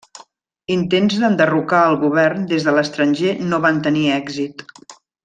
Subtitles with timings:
[0.75, 4.65] Intents d'enderrocar al govern des de l'estranger no van tenir èxit.